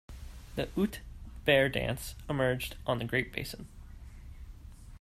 [0.55, 1.01] The Ute
[1.45, 3.67] Bear Dance emerged on the Great Basin.